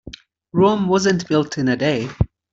Rome 0.51 0.87
wasn't 0.87 1.27
built 1.27 1.59
in 1.59 1.67
a 1.67 1.77
day. 1.77 2.09